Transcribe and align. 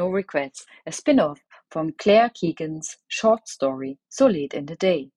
No 0.00 0.08
Regrets, 0.08 0.64
a 0.86 0.92
spin-off 0.92 1.42
from 1.68 1.92
Claire 1.92 2.30
Keegan's 2.30 2.96
short 3.08 3.46
story 3.46 3.98
So 4.08 4.28
Late 4.28 4.54
in 4.54 4.64
the 4.64 4.74
Day. 4.74 5.10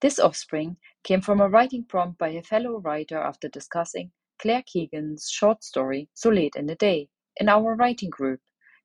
This 0.00 0.18
offspring 0.18 0.78
came 1.04 1.20
from 1.20 1.38
a 1.38 1.50
writing 1.50 1.84
prompt 1.84 2.16
by 2.16 2.28
a 2.30 2.42
fellow 2.42 2.78
writer 2.78 3.18
after 3.18 3.46
discussing 3.46 4.12
Claire 4.38 4.62
Keegan's 4.62 5.28
short 5.28 5.62
story 5.62 6.08
So 6.14 6.30
Late 6.30 6.54
in 6.56 6.64
the 6.64 6.76
Day 6.76 7.10
in 7.36 7.50
our 7.50 7.76
writing 7.76 8.08
group. 8.08 8.40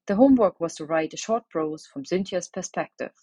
The 0.07 0.15
homework 0.15 0.59
was 0.59 0.75
to 0.75 0.85
write 0.85 1.13
a 1.13 1.17
short 1.25 1.43
prose 1.49 1.85
from 1.85 2.03
Cynthia's 2.03 2.49
perspective. 2.49 3.13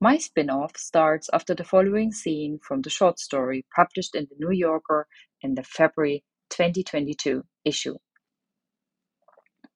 My 0.00 0.16
spin-off 0.16 0.78
starts 0.78 1.28
after 1.34 1.54
the 1.54 1.64
following 1.64 2.12
scene 2.12 2.60
from 2.66 2.80
the 2.80 2.88
short 2.88 3.18
story 3.18 3.66
published 3.76 4.14
in 4.14 4.26
the 4.30 4.36
New 4.38 4.52
Yorker 4.56 5.06
in 5.42 5.54
the 5.54 5.64
February 5.64 6.24
2022 6.48 7.44
issue. 7.66 7.98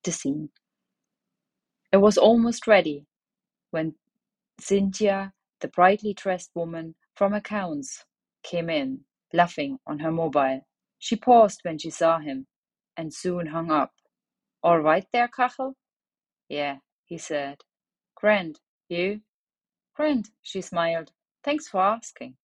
The 0.04 0.12
scene. 0.12 0.48
It 1.92 1.98
was 1.98 2.16
almost 2.18 2.66
ready 2.66 3.06
when 3.70 3.94
Cynthia, 4.60 5.32
the 5.60 5.68
brightly 5.68 6.14
dressed 6.14 6.50
woman 6.54 6.94
from 7.16 7.34
accounts, 7.34 8.04
came 8.44 8.70
in, 8.70 9.00
laughing 9.32 9.78
on 9.86 9.98
her 10.00 10.12
mobile. 10.12 10.66
She 10.98 11.16
paused 11.16 11.60
when 11.62 11.78
she 11.78 11.90
saw 11.90 12.18
him, 12.18 12.46
and 12.96 13.12
soon 13.12 13.46
hung 13.46 13.70
up. 13.72 13.92
All 14.62 14.80
right 14.80 15.06
there, 15.12 15.28
Cashel? 15.28 15.74
Yeah, 16.48 16.76
he 17.06 17.18
said. 17.18 17.58
Grand, 18.14 18.60
you? 18.88 19.22
Grand, 19.96 20.30
she 20.42 20.60
smiled. 20.60 21.12
Thanks 21.42 21.68
for 21.68 21.80
asking. 21.80 22.36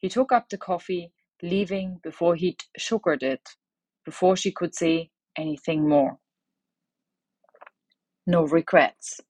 He 0.00 0.08
took 0.08 0.32
up 0.32 0.48
the 0.48 0.58
coffee, 0.58 1.12
leaving 1.42 2.00
before 2.02 2.34
he'd 2.36 2.62
sugared 2.76 3.22
it, 3.22 3.50
before 4.04 4.36
she 4.36 4.50
could 4.50 4.74
say 4.74 5.10
anything 5.36 5.88
more. 5.88 6.18
No 8.26 8.44
regrets. 8.44 9.20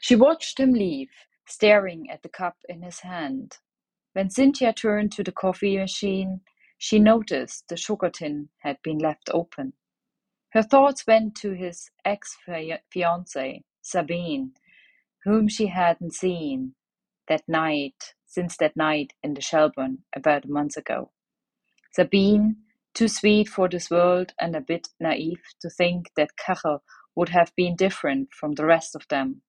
She 0.00 0.16
watched 0.16 0.60
him 0.60 0.72
leave, 0.72 1.10
staring 1.46 2.10
at 2.10 2.22
the 2.22 2.28
cup 2.28 2.56
in 2.68 2.82
his 2.82 3.00
hand. 3.00 3.58
When 4.12 4.30
Cynthia 4.30 4.72
turned 4.72 5.12
to 5.12 5.24
the 5.24 5.32
coffee 5.32 5.76
machine, 5.78 6.40
she 6.78 6.98
noticed 6.98 7.68
the 7.68 7.76
sugar 7.76 8.10
tin 8.10 8.50
had 8.58 8.78
been 8.82 8.98
left 8.98 9.28
open. 9.32 9.74
Her 10.50 10.62
thoughts 10.62 11.06
went 11.06 11.34
to 11.36 11.52
his 11.52 11.90
ex 12.04 12.36
fiancee, 12.90 13.64
Sabine, 13.82 14.52
whom 15.24 15.48
she 15.48 15.66
hadn't 15.66 16.14
seen 16.14 16.74
that 17.28 17.42
night 17.48 18.14
since 18.26 18.56
that 18.58 18.76
night 18.76 19.14
in 19.22 19.34
the 19.34 19.40
Shelbourne 19.40 19.98
about 20.14 20.44
a 20.44 20.50
month 20.50 20.76
ago. 20.76 21.10
Sabine, 21.92 22.56
too 22.94 23.08
sweet 23.08 23.48
for 23.48 23.68
this 23.68 23.90
world 23.90 24.32
and 24.40 24.56
a 24.56 24.60
bit 24.60 24.88
naive 25.00 25.42
to 25.60 25.70
think 25.70 26.10
that 26.16 26.36
Cashel 26.36 26.82
would 27.14 27.30
have 27.30 27.54
been 27.56 27.76
different 27.76 28.32
from 28.32 28.54
the 28.54 28.64
rest 28.64 28.94
of 28.94 29.06
them. 29.08 29.42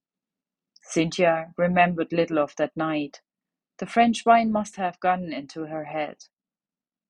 Cynthia 0.82 1.54
remembered 1.58 2.12
little 2.12 2.40
of 2.40 2.56
that 2.58 2.76
night. 2.76 3.22
The 3.78 3.86
French 3.86 4.26
wine 4.26 4.52
must 4.52 4.76
have 4.78 5.00
gotten 5.00 5.32
into 5.32 5.66
her 5.66 5.86
head. 5.86 6.26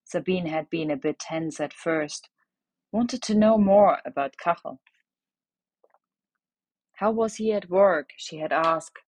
Sabine 0.03 0.47
had 0.47 0.70
been 0.70 0.92
a 0.92 0.97
bit 0.97 1.20
tense 1.20 1.59
at 1.59 1.73
first, 1.73 2.30
wanted 2.92 3.22
to 3.23 3.36
know 3.36 3.58
more 3.58 4.00
about 4.05 4.38
Cashel. 4.38 4.81
How 6.95 7.11
was 7.11 7.36
he 7.36 7.53
at 7.53 7.70
work? 7.70 8.09
she 8.17 8.38
had 8.38 8.52
asked, 8.52 9.00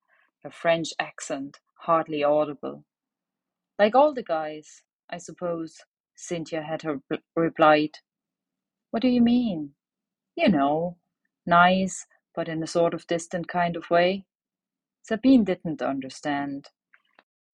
her 0.44 0.52
French 0.52 0.90
accent 1.00 1.60
hardly 1.82 2.24
audible. 2.24 2.86
Like 3.78 3.96
all 3.96 4.14
the 4.14 4.24
guys, 4.24 4.84
I 5.10 5.18
suppose, 5.18 5.78
Cynthia 6.16 6.62
had 6.62 6.84
replied. 7.36 7.98
What 8.92 9.02
do 9.02 9.10
you 9.10 9.22
mean? 9.22 9.72
You 10.36 10.50
know, 10.50 10.98
nice, 11.46 12.06
but 12.36 12.48
in 12.50 12.64
a 12.64 12.68
sort 12.68 12.94
of 12.94 13.08
distant 13.08 13.48
kind 13.48 13.76
of 13.76 13.90
way. 13.90 14.26
Sabine 15.04 15.44
didn't 15.44 15.82
understand. 15.82 16.68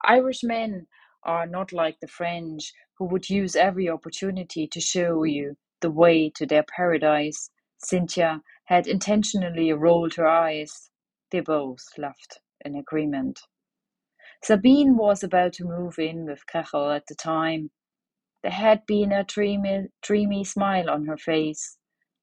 Irish 0.04 0.44
men 0.44 0.88
are 1.24 1.48
not 1.48 1.74
like 1.74 2.00
the 2.00 2.08
French, 2.08 2.74
who 2.98 3.06
would 3.06 3.30
use 3.30 3.56
every 3.56 3.90
opportunity 3.90 4.68
to 4.68 4.80
show 4.80 5.24
you 5.24 5.58
the 5.82 5.92
way 5.92 6.30
to 6.36 6.46
their 6.46 6.64
paradise. 6.64 7.50
Cynthia 7.80 8.42
had 8.66 8.88
intentionally 8.88 9.72
rolled 9.74 10.16
her 10.16 10.28
eyes. 10.28 10.90
They 11.32 11.42
both 11.42 11.84
laughed 11.98 12.40
in 12.64 12.76
agreement. 12.76 13.40
Sabine 14.44 14.98
was 14.98 15.24
about 15.24 15.54
to 15.54 15.66
move 15.66 16.00
in 16.00 16.26
with 16.26 16.46
Cashel 16.48 16.92
at 16.92 17.08
the 17.08 17.16
time. 17.16 17.72
There 18.44 18.52
had 18.52 18.86
been 18.86 19.12
a 19.12 19.24
dreamy, 19.24 19.88
dreamy 20.04 20.44
smile 20.44 20.90
on 20.90 21.06
her 21.08 21.18
face. 21.18 21.78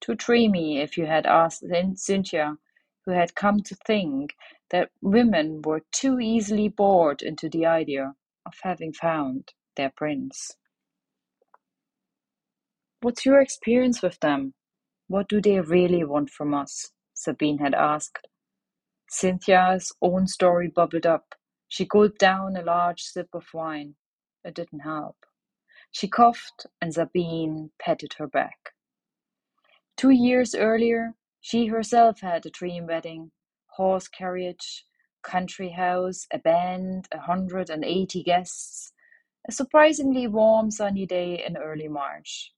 Too 0.04 0.16
dreamy 0.16 0.80
if 0.80 0.98
you 0.98 1.06
had 1.06 1.24
asked 1.24 1.64
Cynthia, 1.94 2.58
who 3.06 3.12
had 3.12 3.34
come 3.34 3.62
to 3.62 3.74
think 3.74 4.34
that 4.68 4.90
women 5.00 5.62
were 5.62 5.80
too 5.92 6.20
easily 6.20 6.68
bored 6.68 7.22
into 7.22 7.48
the 7.48 7.64
idea 7.64 8.14
of 8.44 8.52
having 8.62 8.92
found 8.92 9.54
their 9.76 9.88
prince. 9.88 10.58
What's 13.00 13.24
your 13.24 13.40
experience 13.40 14.02
with 14.02 14.20
them? 14.20 14.52
What 15.08 15.26
do 15.26 15.40
they 15.40 15.60
really 15.60 16.04
want 16.04 16.28
from 16.28 16.52
us? 16.52 16.90
Sabine 17.14 17.56
had 17.56 17.72
asked. 17.72 18.28
Cynthia's 19.08 19.90
own 20.02 20.26
story 20.26 20.68
bubbled 20.68 21.06
up. 21.06 21.34
She 21.68 21.86
gulped 21.86 22.18
down 22.18 22.56
a 22.56 22.62
large 22.62 23.00
sip 23.00 23.28
of 23.32 23.46
wine. 23.54 23.94
It 24.44 24.54
didn't 24.54 24.80
help. 24.80 25.16
She 25.92 26.08
coughed, 26.08 26.66
and 26.78 26.92
Sabine 26.92 27.70
patted 27.78 28.16
her 28.18 28.26
back. 28.26 28.74
Two 29.96 30.10
years 30.10 30.54
earlier, 30.54 31.14
she 31.40 31.66
herself 31.66 32.20
had 32.20 32.44
a 32.46 32.50
dream 32.50 32.86
wedding, 32.86 33.30
horse 33.66 34.08
carriage, 34.08 34.84
country 35.22 35.70
house, 35.70 36.26
a 36.32 36.38
band, 36.38 37.08
a 37.12 37.18
hundred 37.18 37.70
and 37.70 37.84
eighty 37.84 38.22
guests, 38.22 38.92
a 39.48 39.52
surprisingly 39.52 40.26
warm 40.26 40.70
sunny 40.70 41.06
day 41.06 41.44
in 41.46 41.56
early 41.56 41.88
March. 41.88 42.52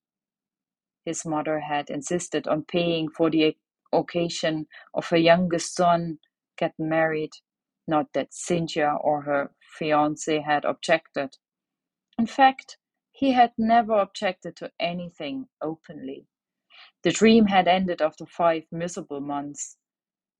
His 1.04 1.26
mother 1.26 1.60
had 1.60 1.90
insisted 1.90 2.48
on 2.48 2.64
paying 2.64 3.08
for 3.10 3.30
the 3.30 3.56
occasion 3.92 4.66
of 4.94 5.06
her 5.08 5.16
youngest 5.16 5.74
son 5.74 6.18
getting 6.56 6.88
married, 6.88 7.32
not 7.86 8.12
that 8.14 8.32
Cynthia 8.32 8.96
or 9.00 9.22
her 9.22 9.50
fiance 9.78 10.40
had 10.40 10.64
objected. 10.64 11.36
In 12.18 12.26
fact, 12.26 12.78
he 13.12 13.32
had 13.32 13.52
never 13.58 13.94
objected 13.94 14.56
to 14.56 14.72
anything 14.80 15.48
openly. 15.60 16.26
The 17.02 17.12
dream 17.12 17.46
had 17.46 17.68
ended 17.68 18.02
after 18.02 18.26
five 18.26 18.64
miserable 18.70 19.20
months. 19.20 19.78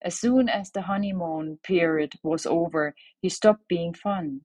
As 0.03 0.19
soon 0.19 0.49
as 0.49 0.71
the 0.71 0.83
honeymoon 0.83 1.61
period 1.63 2.15
was 2.23 2.45
over, 2.45 2.95
he 3.23 3.29
stopped 3.29 3.69
being 3.69 3.95
fun. 3.95 4.43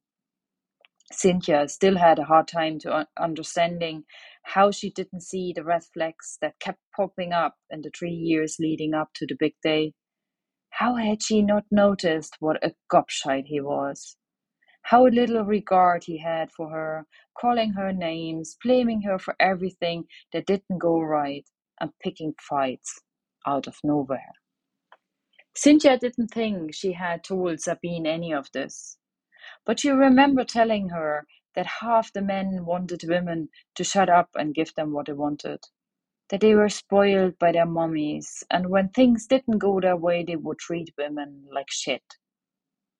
Cynthia 1.12 1.68
still 1.68 1.98
had 1.98 2.20
a 2.20 2.24
hard 2.24 2.48
time 2.48 2.80
to 2.80 3.08
understanding 3.18 4.06
how 4.44 4.72
she 4.72 4.90
didn't 4.90 5.22
see 5.24 5.52
the 5.52 5.64
red 5.64 5.84
flags 5.94 6.38
that 6.40 6.60
kept 6.60 6.80
popping 6.96 7.34
up 7.34 7.58
in 7.70 7.82
the 7.82 7.90
three 7.90 8.14
years 8.14 8.58
leading 8.60 8.94
up 8.94 9.10
to 9.16 9.26
the 9.28 9.36
big 9.38 9.56
day. 9.62 9.94
How 10.70 10.96
had 10.96 11.22
she 11.22 11.42
not 11.42 11.66
noticed 11.70 12.38
what 12.40 12.64
a 12.64 12.74
gobshite 12.90 13.48
he 13.48 13.60
was? 13.60 14.16
How 14.84 15.08
little 15.08 15.44
regard 15.44 16.06
he 16.06 16.20
had 16.20 16.52
for 16.52 16.70
her, 16.70 17.06
calling 17.38 17.74
her 17.74 17.92
names, 17.92 18.56
blaming 18.64 19.02
her 19.02 19.20
for 19.20 19.36
everything 19.40 20.06
that 20.32 20.46
didn't 20.46 20.80
go 20.80 21.00
right 21.02 21.46
and 21.82 21.92
picking 22.04 22.36
fights 22.40 23.02
out 23.48 23.68
of 23.68 23.78
nowhere. 23.84 24.34
Cynthia 25.56 25.98
didn't 26.00 26.30
think 26.30 26.76
she 26.76 26.94
had 26.94 27.24
told 27.26 27.62
Sabine 27.62 28.08
any 28.08 28.34
of 28.34 28.50
this, 28.54 28.98
but 29.66 29.80
she 29.82 29.92
remembered 29.92 30.50
telling 30.50 30.90
her 30.90 31.26
that 31.56 31.68
half 31.82 32.14
the 32.14 32.22
men 32.22 32.66
wanted 32.66 33.04
women 33.08 33.50
to 33.76 33.84
shut 33.84 34.10
up 34.10 34.30
and 34.36 34.56
give 34.56 34.74
them 34.76 34.94
what 34.94 35.08
they 35.08 35.14
wanted, 35.14 35.60
that 36.30 36.42
they 36.42 36.56
were 36.56 36.70
spoiled 36.70 37.40
by 37.40 37.52
their 37.54 37.66
mummies, 37.68 38.44
and 38.52 38.70
when 38.70 38.90
things 38.90 39.28
didn't 39.28 39.60
go 39.60 39.80
their 39.82 39.98
way, 39.98 40.24
they 40.24 40.38
would 40.38 40.60
treat 40.60 40.94
women 40.98 41.46
like 41.54 41.72
shit, 41.72 42.04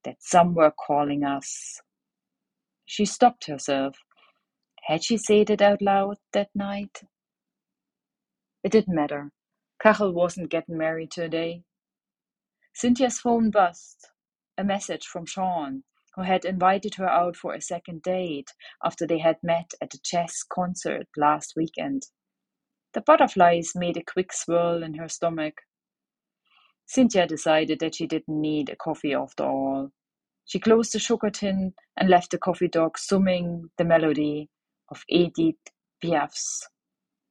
that 0.06 0.18
some 0.22 0.56
were 0.56 0.74
calling 0.88 1.24
us. 1.24 1.82
She 2.86 3.06
stopped 3.06 3.48
herself. 3.48 3.98
Had 4.84 5.04
she 5.04 5.18
said 5.18 5.50
it 5.52 5.62
out 5.62 5.82
loud 5.82 6.18
that 6.34 6.50
night? 6.56 7.04
It 8.64 8.72
didn't 8.72 8.96
matter. 8.96 9.32
Cashel 9.82 10.14
wasn't 10.14 10.52
getting 10.52 10.78
married 10.78 11.12
today. 11.12 11.64
Cynthia's 12.76 13.20
phone 13.20 13.52
buzzed. 13.52 14.08
A 14.58 14.64
message 14.64 15.06
from 15.08 15.26
Sean, 15.26 15.84
who 16.16 16.24
had 16.24 16.46
invited 16.46 16.96
her 16.96 17.10
out 17.10 17.36
for 17.36 17.54
a 17.54 17.62
second 17.62 18.04
date 18.04 18.52
after 18.84 19.08
they 19.08 19.20
had 19.20 19.38
met 19.44 19.72
at 19.82 19.94
a 19.96 20.02
chess 20.04 20.44
concert 20.44 21.08
last 21.18 21.54
weekend. 21.56 22.04
The 22.94 23.02
butterflies 23.02 23.74
made 23.76 23.98
a 23.98 24.04
quick 24.04 24.34
swirl 24.34 24.84
in 24.84 24.96
her 24.96 25.10
stomach. 25.10 25.56
Cynthia 26.88 27.28
decided 27.28 27.80
that 27.80 27.96
she 27.96 28.08
didn't 28.08 28.42
need 28.42 28.70
a 28.70 28.78
coffee 28.78 29.14
after 29.16 29.46
all. 29.46 29.92
She 30.46 30.60
closed 30.60 30.94
the 30.94 31.00
sugar 31.00 31.32
tin 31.32 31.74
and 31.98 32.10
left 32.10 32.32
the 32.32 32.40
coffee 32.40 32.70
dog 32.70 32.98
summing 33.00 33.72
the 33.78 33.86
melody 33.86 34.50
of 34.90 35.04
Edith 35.10 35.56
Piaf's 36.02 36.68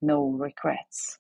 No 0.02 0.30
Regrets. 0.30 1.19